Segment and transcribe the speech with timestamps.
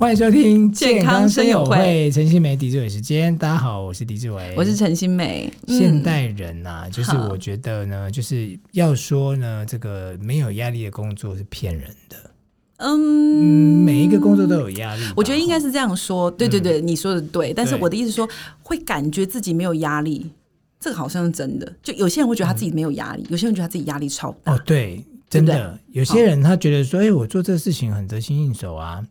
[0.00, 3.36] 欢迎收听健康生友会，陈欣湄狄志伟时间。
[3.36, 5.46] 大家好，我是狄志伟，我是陈欣湄。
[5.68, 12.16] 现代人呐、啊，就是我觉得呢，就是要说呢，这个没有压力的工作是骗人的。
[12.78, 15.02] 嗯，每一个工作都有压力。
[15.14, 16.30] 我觉得应该是这样说。
[16.30, 17.52] 对对对，嗯、你说的对。
[17.52, 18.26] 但是我的意思说，
[18.62, 20.30] 会感觉自己没有压力，
[20.80, 21.70] 这个好像是真的。
[21.82, 24.54] 就有些人会觉得他自己没有压力，嗯、有些人觉得他自己压力超大。
[24.54, 25.52] 哦，对，真的。
[25.52, 29.06] 对对有些人他觉得说，哎、欸，我做这个事情很得心应手啊。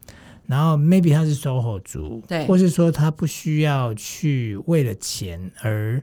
[0.50, 6.02] 然后 maybe 他是 SOHO 族，对，或是说他不需要去为了钱而。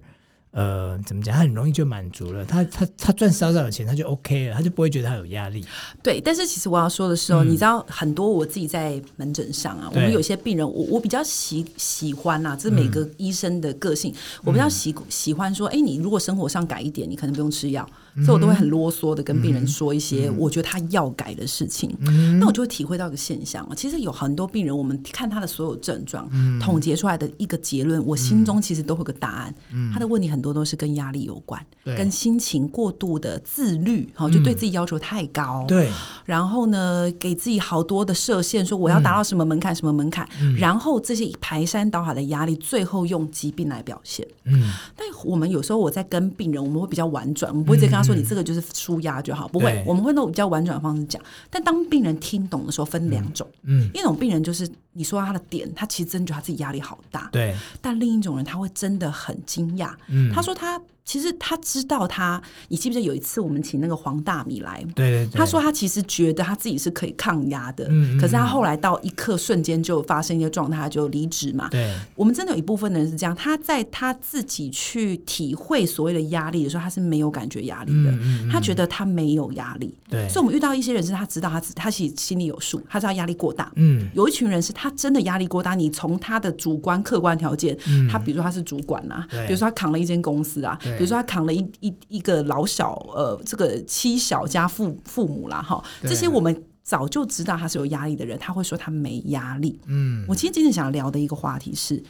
[0.53, 1.35] 呃，怎么讲？
[1.35, 5.63] 他很容易就满足了，他他他赚少少的钱，他就 OK 了，他就不会觉得他有压力。
[6.03, 21.96] 对，但是其实我要说的是哦，嗯、你知道，很多我自己在门诊上啊，我们有些病人，我我比较喜喜欢啊，这是每个医生的个性，嗯、我比较喜喜欢说，哎，你如果生活上改一点，你可能不用吃药，嗯、所以我都会很啰嗦的跟病人说一些我觉得他要改的事情。
[22.01, 29.54] 嗯、那我就会体会到一个现象啊，其实有很多病人，我们看他的所有症状，嗯、统结出来的一个结论，我心中其实都会有个答案。
[29.73, 30.57] 嗯、他的问题很多。
[30.57, 35.91] 都是跟压力有关，跟心情过度的自律，哈，就对自己要求太高，嗯、对，
[36.24, 53.90] 然后呢，给自己好多的设限，说我要达到什么门槛，嗯、什么门槛，嗯、然后这些排山倒海的压力，最后用疾病来表现，嗯，但我们有时候我在跟病人，我们会比较婉转，我们不会直接跟他说你这个就是舒压就好，嗯、不会，我们会用比较婉转的方式讲，但当病人听懂的时候，分两种，嗯，嗯。
[53.93, 54.71] 一种病人就是。
[54.97, 57.29] 你说他的点，他其实真的觉得他自己压力好大。
[57.30, 57.55] 对。
[57.80, 59.91] 但另一种人，他会真的很惊讶。
[60.09, 60.33] 嗯。
[60.33, 64.84] 他说他其实他知道他，你记不记得有一次我们请那个黄大米来？
[64.94, 65.38] 对对对。
[65.38, 67.87] 他说他其实觉得他自己是可以抗压的。
[67.88, 68.19] 嗯。
[68.19, 71.69] 可是他后来到一刻瞬间就发生一个状态，他就离职嘛。
[71.69, 71.94] 对。
[72.16, 78.10] 我们真的有一部分的人是这样，他在他自己去体会所谓的压力的时候，他是没有感觉压力的。
[78.10, 78.49] 嗯。
[78.50, 79.94] 他觉得他没有压力。
[80.09, 80.28] 对。
[80.28, 83.71] 所以我们遇到一些人是他知道他他其实心里有数，他知道压力过大。
[83.77, 84.09] 嗯。
[84.15, 84.85] 有一群人是他。
[84.88, 99.80] 他真的压力过大，你从他的主观客观条件，嗯、他比如说他是主管啊，比如说他扛了一间公司啊，比如说他扛了一一一个老小呃这个妻小加父父母啦哈，对这些我们早就知道他是有压力的人，他会说他没压力。
[99.86, 102.00] 嗯，我今天今天想聊的一个话题是，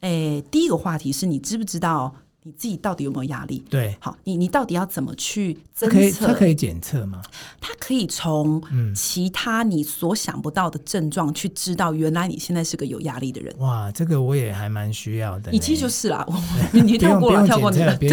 [0.00, 2.16] 诶，第一个话题是你知不知道？
[2.46, 3.64] 你自己到底有没有压力？
[3.70, 6.26] 对，好，你你到底要怎么去侦测？
[6.26, 7.22] 它可以检测吗？
[7.58, 8.62] 它可以从
[8.94, 13.54] 其他你所想不到的症状去知道，原来你现在是个有压力的人。
[13.60, 15.50] 哇，这个我也还蛮需要的。
[15.50, 16.26] 你其实就是啦，
[16.70, 18.04] 你跳过了，跳过你的，不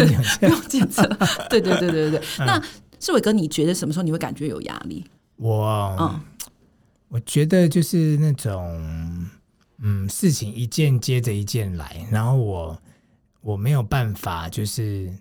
[0.46, 1.02] 用检测。
[1.50, 2.22] 对对对对对。
[2.38, 2.58] 那
[2.98, 5.04] 志伟哥，你觉得什么时候你会感觉有压力？
[5.36, 6.20] 我，嗯，
[7.08, 9.28] 我觉得就是那种，
[9.82, 12.78] 嗯，事情一件接着一件来，然后我。
[13.42, 15.12] 我没有办法，就是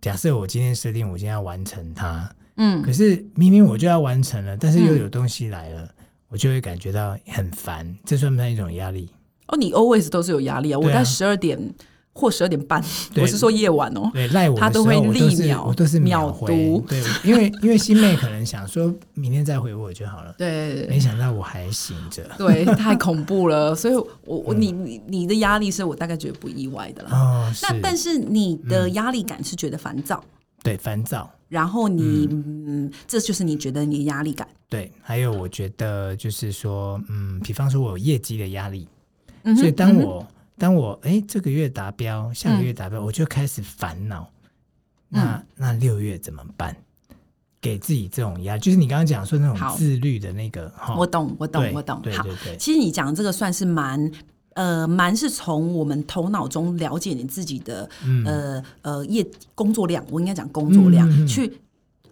[0.00, 9.08] 假设我今天设定，我今天要完成它，嗯，可是明明我就要完成了，但是又有东西来了，嗯、我就会感觉到很烦，这算不算一种压力？
[9.46, 10.78] 哦，你 always 都是有压力啊！
[10.78, 11.74] 我在十二点。
[12.16, 12.80] 或十二点半，
[13.16, 14.08] 我是说夜晚哦。
[14.14, 16.80] 对，赖我，他都会立秒，我都是秒读。
[16.88, 20.32] 对，因为因为新妹可能想说明天再回我就好了。
[20.38, 22.24] 对，没想到我还醒着。
[22.38, 23.74] 对，太恐怖了。
[23.74, 23.94] 所以
[24.24, 27.10] 我我你你你的压力是我大概觉得不意外的啦。
[27.12, 30.22] 哦，那但是你的压力感是觉得烦躁。
[30.62, 31.28] 对，烦躁。
[31.48, 34.46] 然后你嗯，这就是你觉得你的压力感。
[34.68, 38.86] 对，还有我觉得就是说，嗯，比方说我有业绩的压力，
[39.56, 40.24] 所以当我。
[40.56, 44.30] 当我哎这个月达标，下个月达标，嗯、我就开始烦恼。
[45.08, 46.76] 那、嗯、那六月怎么办？
[47.60, 50.70] 给自己这种压力，就是你刚刚讲说那种自律的那个。
[50.76, 52.00] 好我懂，我懂，我懂。
[52.02, 52.56] 对对对，对。
[52.56, 54.10] 其实你讲这个算是蛮
[54.54, 61.58] 呃蛮是从我们头脑中了解你自己的、嗯、呃呃业工作量，我应该讲工作量、嗯、去。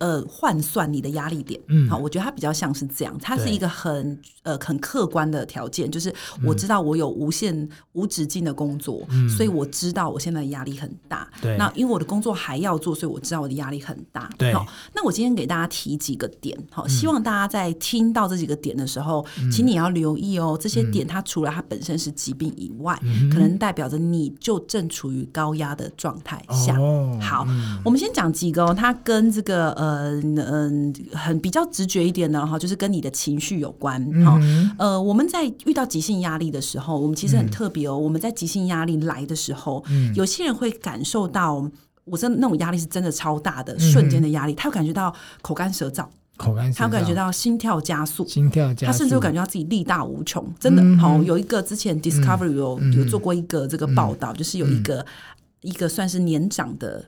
[0.03, 6.13] 呃，换算你的压力点，嗯，好，我觉得它比较像是这样，它是一个很呃很客观的条件，就是
[6.45, 29.92] 我知道我有无限、嗯、无止境的工作，嗯，所以我知道我现在压力很大，对，那因为我的工作还要做，所以我知道我的压力很大，对，好，那我今天给大家提几个点，好，希望大家在听到这几个点的时候，嗯、请你要留意哦，这些点它除了它本身是疾病以外，嗯、可能代表着你就正处于高压的状态下，哦、好，嗯、我们先讲几个哦，它跟这个呃。
[29.93, 34.41] 嗯嗯，很比较直觉一点的哈，就是跟你的情绪有关哈。
[34.79, 37.93] 呃，我们在遇到急性压力的时候，我们其实很特别哦。
[37.93, 41.69] 嗯、我们在急性压力来的时候，嗯、有些人会感受到，
[42.05, 46.07] 我真的那种压力是真的超大的，嗯、瞬间的压力，他会感觉到口干舌燥，
[46.37, 50.83] 口干，他会感觉到心跳加速，心跳加速，他甚至会感觉到自己力大无穷，真的。
[51.01, 55.07] 好、有一个之前 Discovery 有、嗯、有做过一个这个报道，嗯、就是有一个、嗯、
[55.63, 57.05] 一个算是年长的。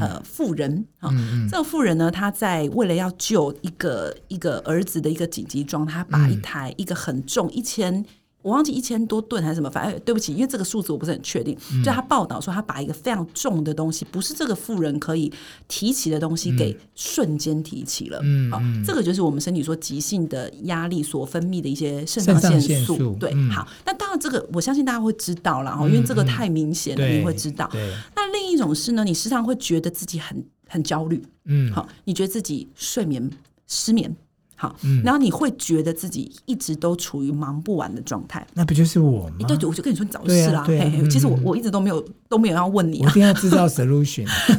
[0.00, 1.10] 呃，妇人啊，
[1.50, 8.04] 这个妇人呢，她在为了要救一个一个儿子的一个紧急状态，她把一台一个很重一千
[8.42, 11.58] 我忘记一千多吨还是什么，反正对不起，因为这个数字我不是很确定。
[11.72, 15.30] 嗯、就他报道说，他把一个非常重的东西，不是这个富人可以
[15.66, 18.20] 提起的东西，给瞬间提起了。
[18.22, 22.68] 嗯，好，这个就是我们身体说急性的压力所分泌的一些肾上腺素。
[22.68, 27.68] 腺素对，嗯、好，那当然这个我相信大家会知道了，因为这个太明显了，嗯、你会知道。
[28.14, 31.20] 那另一种是呢，你时常会觉得自己很很焦虑。
[31.46, 33.28] 嗯，好，你觉得自己睡眠
[33.66, 34.14] 失眠。
[34.60, 34.74] 好，
[35.04, 39.46] 然后你会觉得自己一直都处于忙不完的状态，那不就是我吗？
[39.46, 40.66] 对，我就跟你说你找事啦。
[41.08, 44.26] 其实我我一直都没有都没有要问你，我一定要制造 solution。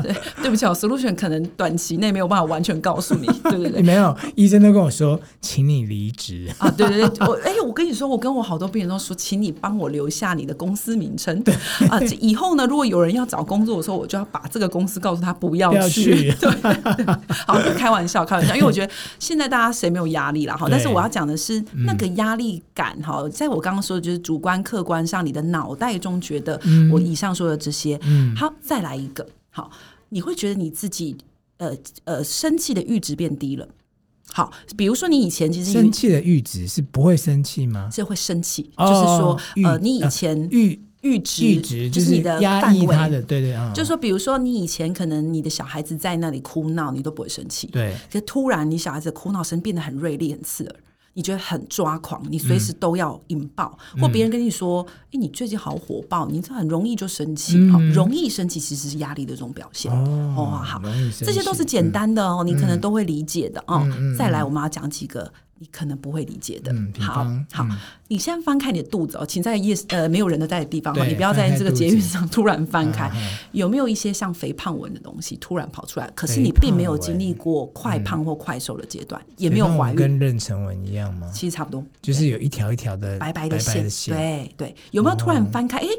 [0.00, 3.26] 对，对不起，solution 可能短期内没有办法完全告诉你。
[3.42, 6.70] 对对对，没有，医生都跟我说，请你离职啊。
[6.70, 11.42] 对对对，我哎，我跟你说，我跟我好多病人都说，请你帮我留下你的公司名称。
[11.42, 11.52] 对
[11.90, 16.32] 啊，以后呢，如果有人要找工作的时候，我就要把这个公司告诉他不要去。
[16.40, 16.50] 对，
[17.46, 18.92] 好，开玩笑，开玩笑，因为我觉得。
[19.18, 20.66] 现在大家谁没有压力了哈？
[20.70, 26.60] 但是我要讲的是那个压力感哈，嗯、在我刚刚说的就是主观客观上，你的脑袋中觉得
[26.92, 29.70] 我以上说的这些，嗯、好，再来一个好，
[30.10, 31.16] 你会觉得你自己
[31.58, 33.68] 呃呃生气的阈值变低了。
[34.32, 37.88] 好，比如说你以前其实生气的阈值是不会生气吗？
[37.92, 40.78] 是会生气，哦、就是说呃你以前阈。
[41.08, 43.72] 阈值，阈值就是你的压抑他的，对对啊。
[43.74, 47.66] 就是说，比如说你以前可能你的小孩子在那里哭闹，你都不会生气。
[47.68, 47.94] 对。
[48.12, 50.76] 可是突然你小孩子哭闹声变得很锐利、很刺耳，
[51.14, 53.76] 你觉得很抓狂，你随时都要引爆。
[53.94, 57.56] 嗯、或别人跟你说：“哎、欸，你最近好火爆，你这很容易就生气。
[57.56, 59.90] 嗯”容易生气其实是压力的这种表现。
[59.90, 60.80] 哦，哦，好，
[61.18, 63.82] 这些都是简单的哦，嗯、你可能都会理解的哦。
[63.98, 65.32] 嗯、再来，我们要讲几个。
[65.58, 66.72] 你可能不会理解的。
[66.72, 67.76] 嗯、好好，嗯、
[68.08, 73.10] 你先翻开你的肚子哦，请在夜呃没有人的在的地方哈，你不要在这个捷运上突然翻开，
[73.52, 76.10] 有没有一些像肥胖纹的东西突然跑出来？
[76.14, 81.30] 可是你并没有经历过快胖或快瘦的阶段，嗯、也没有怀孕，跟妊娠纹一样吗？
[81.32, 83.88] 其实差不多，就是有一条一条的白白的线。
[84.08, 85.78] 对对，有没有突然翻开？
[85.78, 85.90] 哎、哦。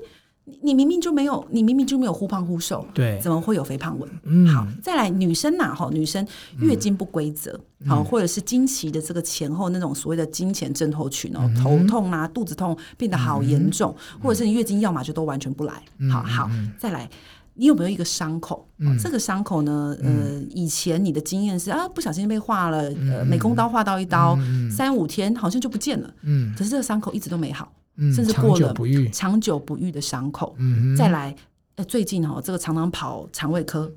[0.61, 4.09] 你明明就没有，你明明就没有忽胖忽瘦，对，怎么会有肥胖纹？
[4.23, 6.25] 嗯，好，再来女生呐，哈，女生
[6.59, 15.81] 月经不规则，好，或者是经期的这个前后那种所谓的经前症候群哦，头痛啊，肚子痛变得好严重，或者是你月经要么就都完全不来，
[16.11, 17.09] 好好，再来，
[17.55, 18.67] 你有没有一个伤口？
[19.01, 24.37] 这个伤口呢，呃，以前你的经验是啊，不小心被划了，呃，美工刀划到一刀，
[24.71, 27.71] 三五天好像就不见了，嗯，可是这个伤口一直都没好。
[28.13, 28.73] 甚至过了
[29.11, 30.55] 长久不愈的伤口，
[30.97, 31.35] 再来，
[31.75, 33.91] 呃，最近哈，这个常常跑肠胃科，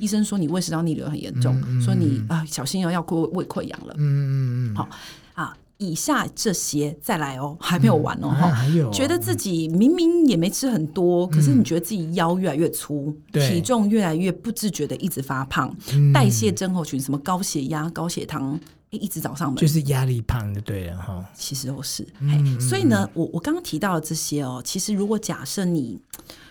[0.00, 3.94] 医生说你胃食道逆流很严重，说你啊小心哦，要过胃溃疡了。
[3.98, 4.88] 嗯嗯好
[5.34, 8.52] 啊，以下这些再来哦，还没有完哦哈，
[8.92, 15.74] 觉得自己明明也没吃很多，可是你觉得自己腰越来越粗，体重越来越不自觉的一直发胖，
[16.14, 18.58] 代谢症候群，什么高血压、高血糖。
[18.98, 21.24] 一直找上门，就是压力胖的对了哈。
[21.34, 25.98] 其实都是，嗯、所以呢，我我刚刚提到的这些哦，其实如果假设你，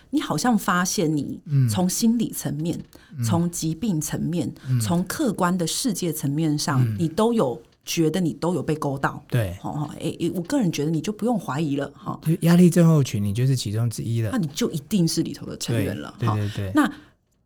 [0.09, 1.39] 你好像发现你
[1.69, 2.79] 从心理层面、
[3.23, 4.51] 从、嗯、疾病层面、
[4.81, 12.19] 从、嗯、客观的世界层面上，嗯、你都有觉得你都有被勾到，对，哦，哎，我个人觉得你就不用怀疑了哈。
[12.41, 16.71] 压力症候群，你就是其中之一了，那你就一定是里头的成员了，对对对，对。
[16.73, 16.91] 那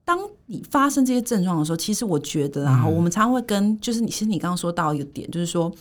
[0.04, 5.72] 当你发生这些症状的时候，其实我觉得啊，我们常常会跟，就是你，其实你刚刚说到一个点，就是说，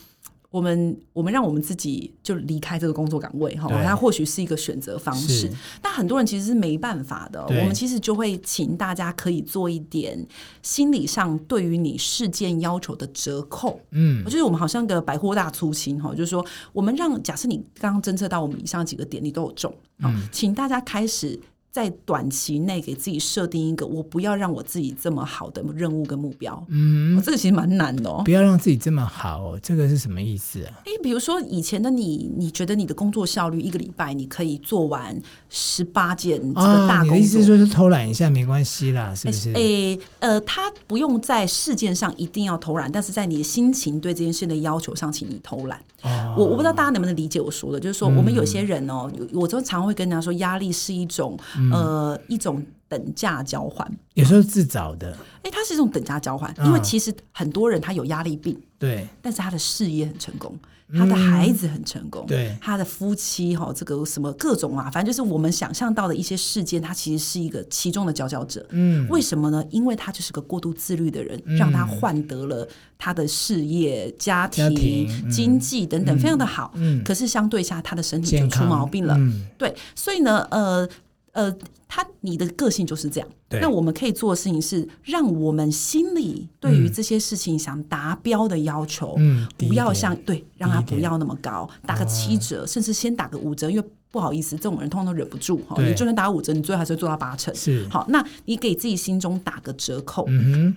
[0.50, 5.50] 我们我们让我们自己就离开这个工作岗位哈，它或许是一个选择方式，
[5.82, 7.44] 但很多人其实是没办法的。
[7.44, 10.26] 我们其实就会请大家可以做一点
[10.62, 13.78] 心理上对于你事件要求的折扣。
[13.90, 16.42] 嗯，我觉得我们好像个百货大粗心哈，就是说，
[16.72, 21.38] 我们让假设你刚刚侦测到我们以上几个点，你都有中，嗯，请大家开始。
[21.74, 26.64] 在短期内给自己设定一个，我不要让我自己这么好的任务跟目标。
[26.68, 28.22] 嗯，这个其实蛮难的哦。
[28.24, 30.70] 不要让自己这么好，哦，这个是什么意思啊？
[30.84, 39.52] 诶，比如说以前的你，你觉得你的工作效率一个礼拜你可以做完十八件这个大工作，哦，你的意思就是偷懒一下没关系啦，是不是？
[39.54, 45.76] 诶，呃，他不用在事件上一定要偷懒，但是在你的心情对这件事的要求上，请你偷懒。
[46.02, 51.36] 哦，我我不知道大家能不能理解我说的，就是说我们有些人哦，嗯，我就常会跟人家说，压力是一种。
[51.72, 55.12] 呃，一种等价交换，有时候自找的。
[55.42, 60.58] 哎、欸，它是一种等价交换，因为其实很多人他有压力病，对，但是他的事业很成功。
[60.96, 68.64] 他的孩子很成功，嗯、对他的夫妻哈，这个什么各种啊，反正就是我们想象到的一些事件，他其实是一个其中的佼佼者。
[68.68, 69.64] 嗯，为什么呢？
[69.70, 72.68] 因为他就是个过度自律的人，嗯、让他换得了
[72.98, 76.72] 他的事业、家庭、家庭嗯、经济等等非常的好。
[76.74, 79.14] 嗯，可是相对下，他的身体就出毛病了。
[79.16, 80.86] 嗯，对，所以呢，呃。
[81.34, 81.54] 呃，
[81.86, 83.28] 他你的个性就是这样。
[83.48, 93.84] 对那我们可以做的事情是，让我们心里对于这些事情想达标的要求，嗯，不要像对，让他不要那么高，打个七折，哦、甚至先打个五折，因为。
[94.14, 95.74] 不好意思，这种人通常都忍不住哈。
[95.82, 97.52] 你就算打五折，你最后还是会做到八成。
[97.52, 100.24] 是好，那你给自己心中打个折扣，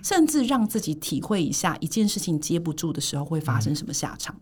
[0.02, 4.34] 甚至让自己体会一下一件事情接不住的时候会发生什么下场。
[4.34, 4.40] 嗯，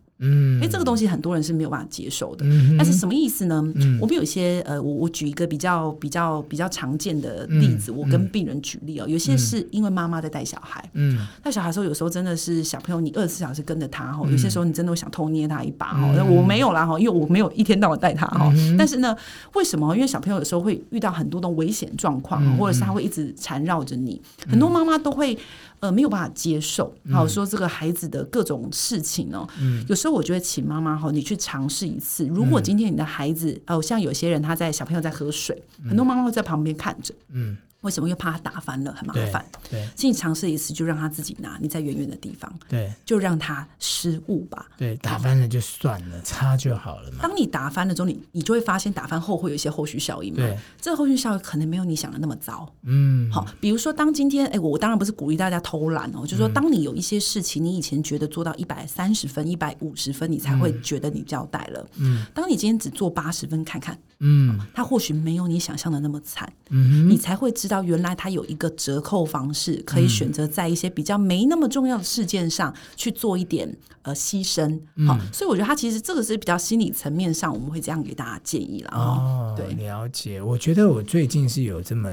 [0.61, 2.43] 哎，这个东西很多人是没有办法接受的。
[2.45, 3.63] 嗯、但是什么意思呢？
[3.75, 9.05] 嗯、我们有一些呃，我我举一个比较比较比较常见的例子，嗯、我跟病人举例哦。
[9.07, 16.11] 有些是因为妈妈在带小孩，嗯，带小孩的时候，有时候真的是小朋友，你二十四小时跟着他哈，有些时候你真的会想偷捏他一把哈。
[16.17, 18.51] 嗯、我没有啦哈，因为我没有一天到晚带他哈。
[18.55, 19.15] 嗯、但是呢，
[19.53, 19.95] 为什么？
[19.95, 25.37] 因为小朋友有时候会遇到很多的危险状况，嗯、或者是他会一直缠绕着你，嗯、很多妈妈都会。
[25.79, 29.47] 呃，没有办法接受，好、嗯、说这个孩子的各种事情哦。
[29.61, 32.25] 嗯，有时候我觉得，请妈妈哈，你去尝试一次。
[32.27, 37.13] 如果今天你的孩子，哦、像有些人他在小朋友在喝水，嗯、很多妈妈会在旁边看着。
[37.31, 37.57] 嗯。
[37.81, 38.07] 为什么？
[38.09, 39.45] 又怕他打翻了，很麻烦。
[39.69, 44.65] 对，请你尝试一次，就让他自己拿，你在远远的地方，对，就让他失误吧。
[44.77, 47.19] 对，打翻了就算了，擦就好了嘛。
[47.21, 50.37] 当你打翻了之后，你你就会发现打翻后会有一些后续效应嘛。
[50.37, 52.67] 对，这个后续效应可能没有你想的那么糟。
[52.83, 61.87] 嗯，好，比如说，当今天，哎，我当然不是鼓励大家偷懒哦，就是说，当你有一些事情，你以前觉得做到一百三十分、一百五十分，你才会觉得你交代了。
[61.97, 63.97] 嗯，当你今天只做八十分，看看。
[64.19, 74.79] 嗯，他或许没有你想象的那么惨，嗯，你才会知道原来他有一个折扣方式，可以选择在一些比较没那么重要的事件上去做一点呃牺牲。
[75.05, 78.91] 好，嗯，所以我觉得他其实这个是比较心理层面上，我们会这样给大家建议了。
[78.91, 80.41] 哦，对，了解。
[80.41, 82.11] 我觉得我最近是有这么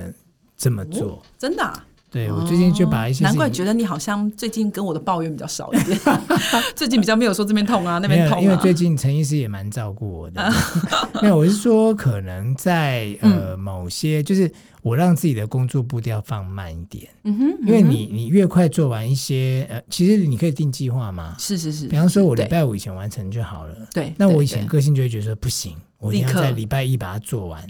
[0.56, 1.86] 这么做，哦，真的啊。
[2.14, 5.98] 对，我最近就把一些、哦，难怪觉得你好像最近跟我的抱怨比较少一点，
[6.76, 10.48] 最近比较没有说这边痛啊那边痛啊，因为最近陈医师也蛮照顾我的。
[11.20, 14.48] 没有，我是说可能在呃某些，就是
[14.82, 17.08] 我让自己的工作步调放慢一点。
[17.24, 21.34] 嗯哼，因为你你越快做完一些呃，其实你可以定计划嘛。
[21.36, 23.74] 是是是，比方说我礼拜五以前完成就好了。
[23.92, 27.66] 对，那我以前个性就会觉得说不行，我一定要在礼拜一把它做完。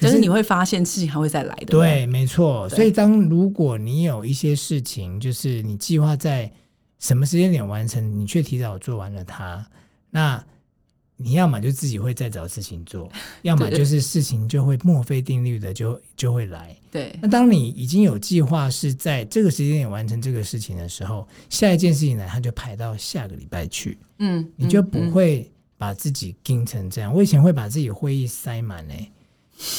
[0.00, 1.66] 可是你会发现事情还会再来的。
[1.66, 2.66] 对，没错。
[2.70, 6.50] 所以当如果你有一些事情，就是你计划在
[6.98, 9.64] 什么时间点完成，你却提早做完了它，
[10.10, 10.42] 那
[11.16, 16.74] 你要么就自己会再找事情做，要么就是事情就会墨菲定律的就就会来。
[16.90, 17.14] 对。
[17.20, 23.98] 那当你已经有计划是在这个时间点完成这个事情的时候，下一件事情呢，它就排到下个礼拜去。
[24.18, 27.14] 嗯，你就不会把自己盯成这样。
[27.14, 29.12] 我以前会把自己会议塞满嘞、欸。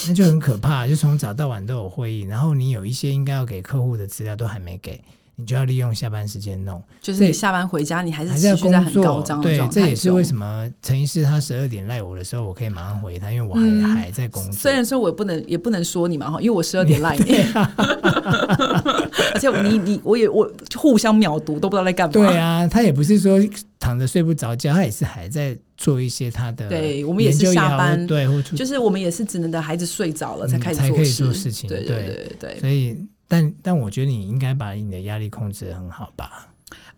[0.08, 5.02] 那就很可怕，就从早到晚都有会议，然后你有一些应该要给客户的资料都还没给，
[5.36, 6.82] 你就要利用下班时间弄。
[7.02, 9.22] 就是你下班回家，你还是持续在很高。
[9.42, 14.54] 对，这也是为什么陈医师他十二点赖我的时候，我可以马上回他，因为我还、嗯、还在工作。
[14.54, 17.24] 虽然说我也不能也不能说你嘛哈，因为我十二点赖你，
[19.34, 22.14] 而且你你我也我互相秒读都不知道在干嘛。
[22.14, 23.40] 对啊，他也不是说
[23.80, 25.58] 躺着睡不着觉，他也是还在。
[25.78, 32.60] 做一些他的，对我们也是下班，对，就是我们也是只能等孩子睡着了才开始才可以做事情，对对对对。
[32.60, 32.96] 所以，
[33.28, 36.48] 但但我觉得你应该把你的压力控制的很好吧。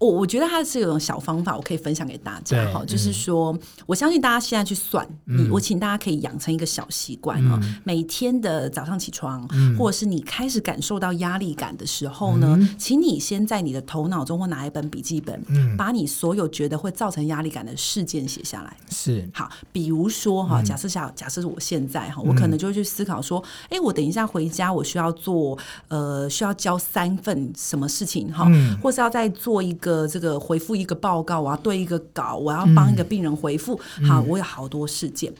[0.03, 15.41] 我我觉得它是有种小方法，我可以分享给大家哈，就是说，我相信大家现在去算，你我请大家可以养成一个小习惯哈，每天的早上起床，或者是你开始感受到压力感的时候呢，请你先在你的头脑中或拿一本笔记本，
[15.77, 18.75] 把你所有觉得会造成压力感的事件写下来。
[18.89, 19.25] 是。
[19.33, 25.57] 好，比如说哈，假设下假设是我现在哈，我可能就会去思考说，哎，我等一下回家，我需要做
[25.87, 29.92] 呃，需要交三份什么事情哈，或是要再做一个。
[29.93, 33.79] 呃，这个回复一个报告，我要对一个稿，我要帮一个病人回复。
[33.99, 35.31] 嗯、好，我有好多事件。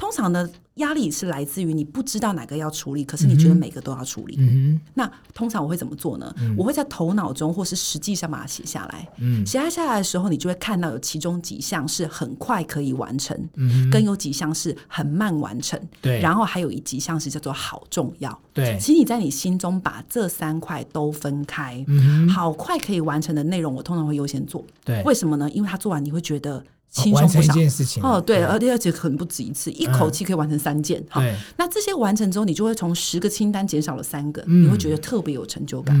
[0.00, 4.34] 通常呢，压力是来自于你不知道哪个要处理，可是你觉得每个都要处理。
[4.38, 6.34] 嗯，那通常我会怎么做呢？
[6.38, 9.06] 嗯、我会在头脑中或是实际上把它写下来。
[9.18, 15.78] 嗯，写下来的时候，你就会看到有其中几项是很快可以完成，嗯哼，跟有几项是很慢完成。
[16.00, 18.40] 对，然后还有一几项是叫做好重要。
[18.54, 21.84] 对，其实你在你心中把这三块都分开。
[21.88, 24.64] 嗯，好快可以完成的内容，我通常会优先做。
[24.82, 25.50] 对，为什么呢？
[25.50, 26.64] 因为他做完你会觉得。
[26.90, 27.54] 轻松不少。
[28.02, 31.02] 哦，对，而且而且可能不止一次，一口气可以完成三件。
[31.08, 31.22] 好，
[31.56, 35.96] 那这些完成之后，你就会从十个清单减少了三个，你会觉得特别有成就感。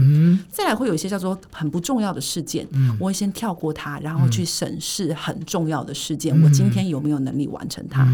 [0.50, 2.66] 再来会有一些叫做很不重要的事件，
[2.98, 8.06] 我会先跳过它，然后去审视很重要的事件，我今天有没有能力完成它？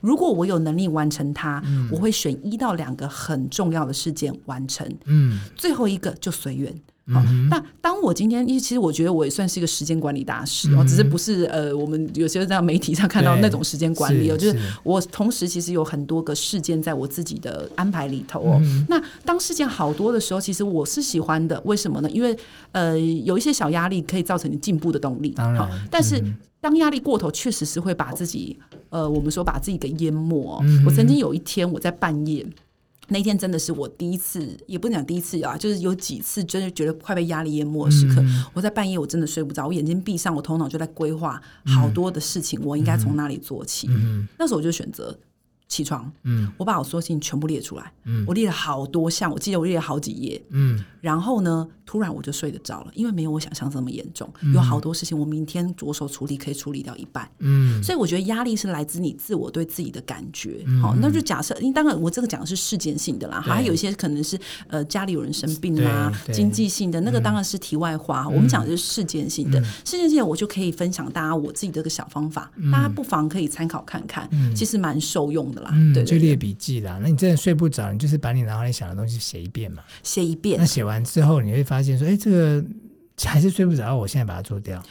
[0.00, 4.86] 如果我有能力完成它，我会选一到两个很重要的事件完成。
[5.04, 6.74] 嗯，最后一个就随缘。
[7.12, 18.58] 好，那当我今天，因为其实我觉得我也算是一个时间管理大师哦，只是不是呃，我们有些在媒体上看到那种时间管理哦，就是我同时其实有很多个事件在我自己的安排里头哦。
[18.88, 22.08] 那当事件好多的时候，其实我是喜欢的，为什么呢？
[22.08, 22.34] 因为
[22.72, 25.28] 呃，有一些小压力可以造成你进步的动力。
[25.30, 26.18] 当然，但是
[26.58, 28.58] 当压力过头，确实是会把自己
[28.88, 30.64] 呃，我们说把自己给淹没。
[30.86, 32.46] 我曾经有一天我在半夜。
[33.08, 38.20] 那天真的是我第一次，也不能讲第一次啊，就是有几次真的觉得快被压力淹没的时刻。
[38.20, 43.86] 嗯、我在半夜我真的睡不着，我眼睛闭上，我头脑就在规划好多的事情，我应该从哪里做起。
[43.90, 45.18] 嗯、那时候我就选择。
[45.66, 63.52] 起床，嗯，我把我所有事情全部列出来，嗯，我列了好多项，我记得我列了好几页，嗯，然后呢，突然我就睡得着了，因为没有我想象这么严重，嗯、有好多事情我明天着手处理可以处理掉一半，嗯，所以我觉得压力是来自你自我对自己的感觉，好、嗯，那就假设，因为当然我这个讲的是事件性的啦，对。
[63.52, 75.63] 还有一些可能是呃家里有人生病啦，经济性的那个当然是题外话，嗯、我们讲的是事件性的，嗯、事件性的我就可以分享大家我自己这个小方法，嗯、大家不妨可以参考看看，嗯、其实蛮受用的。
[75.72, 76.98] 嗯，对，就列笔记啦。
[77.00, 79.82] 那你真的睡不着，你就是把你脑海里想的东西写一遍嘛。
[80.02, 80.58] 写一遍。
[80.58, 82.64] 那写完之后，你会发现说，哎，这个
[83.24, 83.94] 还是睡不着。
[83.96, 84.82] 我现在把它做掉。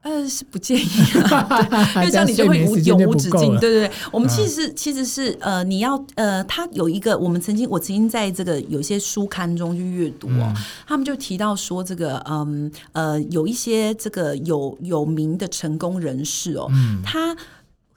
[0.00, 0.88] 呃，是不建议
[1.28, 3.58] 啊， 因为这样你就会无永无止境。
[3.58, 10.54] 对对对，我们其实其实是呃，你要呃，他有一个，我们曾经我曾经在这个有一些书刊中去阅读哦，
[10.86, 17.36] 他们就提到说，这个嗯呃，有一些这个有有名的成功人士哦，嗯他。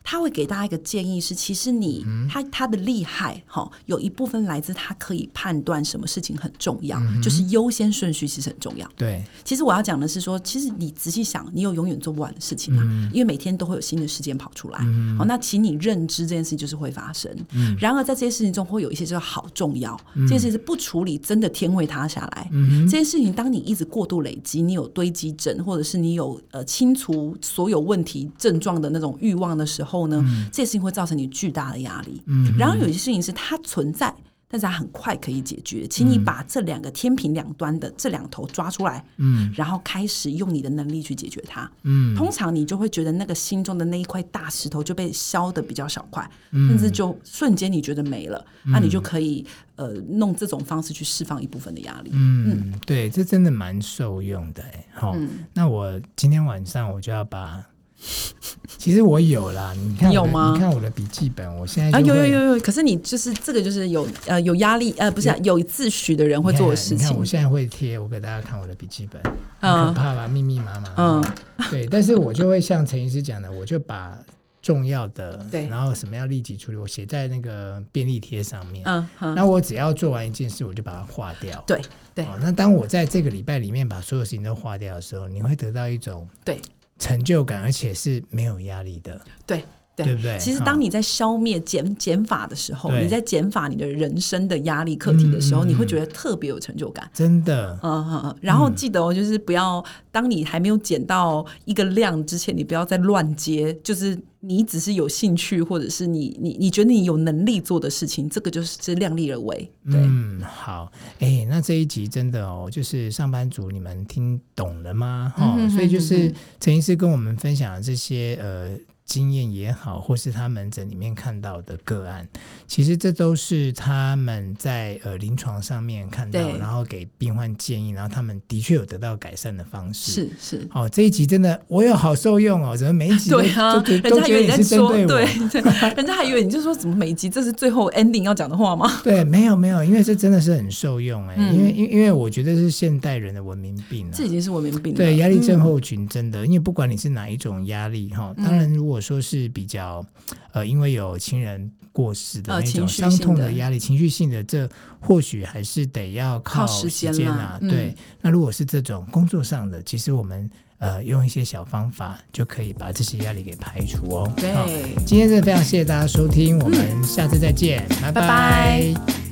[0.04, 8.90] 他会给大家一个建议是，其实你他他的厉害哈，有一部分来自他可以判断什么事情很重要，嗯、就是优先顺序其实很重要。
[8.98, 14.80] 对，其实我要讲的是说，其实你仔细想，你有永远做不完的事情嘛，嗯、因为每天都会有新的事件跑出来。
[14.80, 17.32] 好、嗯，那请你认知这件事情就是会发生。
[17.52, 22.50] 嗯、然而在这些事情中，会有一些就是好重要，嗯、这件事情是不处理，真的天会塌下来。
[22.52, 29.91] 嗯、这件事情，当你一直过度累积，你有堆积症，或者是你有呃清除所有问题症状的那种欲望的时候。
[29.92, 32.22] 后呢，嗯、这些事情会造成你巨大的压力。
[32.28, 34.14] 嗯，然后有些事情是它存在，
[34.48, 35.88] 但是它很快可以解决。
[35.88, 41.70] 请你把这两个天平两端的这两头抓出来，嗯，然后开始用你的能力去解决它。
[41.84, 52.12] 嗯，通常你就会觉得那个心中的那一块大石头就被削的比较小块，嗯、甚至就瞬间你觉得没了，那、嗯、你就可以呃弄这种方式去释放一部分的压力。
[52.14, 54.64] 嗯，嗯对，这真的蛮受用的。
[54.94, 57.64] 好，嗯、那我今天晚上我就要把。
[58.78, 60.54] 其实我有啦，你看，有吗？
[60.56, 62.60] 你看我的笔记本，我现在啊，有有有有。
[62.62, 66.98] 可是你就是这个，就是有呃有压力呃，不是、啊、有自诩的人会做的事情。
[66.98, 69.22] 你看，我现在会贴，我给大家看我的笔记本，
[69.60, 70.28] 很可怕吧？
[70.28, 70.94] 密密麻麻。
[70.98, 71.24] 嗯，
[71.70, 71.86] 对。
[71.86, 74.18] 但是我就会像陈医师讲的，我就把
[74.64, 78.84] 重要的，对，然后什么要立即处理，我写在那个便利贴上面。
[78.86, 81.64] 嗯，那我只要做完一件事，我就把它划掉。
[81.68, 81.80] 对
[82.16, 82.26] 对。
[82.40, 86.60] 那当我在这个礼拜里面把所有事情都划掉的时候，你会得到一种对。
[87.02, 89.20] 成就感，而且是没有压力的。
[89.46, 89.66] 对。
[90.04, 90.38] 对，不对？
[90.40, 97.10] 其实，当你在消灭减减法的时候，你在减法你的人生的压力课题的时候，嗯、你会觉得特别有成就感。
[97.14, 98.36] 真的，嗯嗯嗯。
[98.42, 103.74] 然后记得哦，就是不要，当你还没有减到一个量之前，你不要再乱接。
[103.84, 109.72] 就是你只是有兴趣，或者是你你你觉得你有能力做的事情，这个就是是量力而为。
[109.90, 110.92] 对，嗯，好。
[111.20, 115.34] 哎，那这一集真的哦，就是上班族，你们听懂了吗？
[115.36, 118.78] 哈、嗯，所以就是陈医师跟我们分享的这些呃。
[119.12, 122.26] 经验也好，或是他门诊里面看到的个案，
[122.66, 130.12] 其实这都是他们在呃临床上面看到，然后给病患建议，然后他们的确有得到改善的方式。
[130.14, 135.06] 是是，哦，这一集真的我有好受用哦，怎么每一集都 对啊，人家以为你在说对，
[135.50, 135.62] 对，
[135.98, 138.90] 人家还以为你就说怎么每一集这是最后 ending 要讲的话吗？
[139.04, 144.14] 对，没有没有，因为这真的是很受用哎，嗯、因为因因为我觉得是现代人的文明病，啊。
[144.14, 144.98] 这已经是文明病了。
[144.98, 150.06] 对，压力症候群真的，嗯、因为不管你是哪一种压力哈，当然如果说是比较，
[150.54, 157.58] 呃，因为有亲人过世的那种伤痛的压力，情绪性的，这或许还是得要靠时间啊。
[157.60, 164.32] 对，那如果是这种工作上的，其实我们呃用一些小方法就可以把这些压力给排除哦。
[164.38, 169.31] 对，今天真的非常谢谢大家收听，我们下次再见，拜拜。